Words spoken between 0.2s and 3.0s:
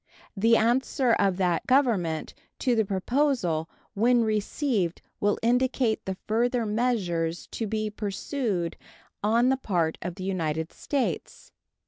The answer of that Government to the